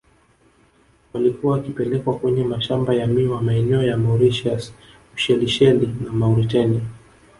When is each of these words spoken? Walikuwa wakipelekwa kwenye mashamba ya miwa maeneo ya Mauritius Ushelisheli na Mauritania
Walikuwa 1.13 1.53
wakipelekwa 1.53 2.19
kwenye 2.19 2.43
mashamba 2.43 2.93
ya 2.93 3.07
miwa 3.07 3.41
maeneo 3.41 3.83
ya 3.83 3.97
Mauritius 3.97 4.73
Ushelisheli 5.15 5.89
na 6.05 6.13
Mauritania 6.13 6.81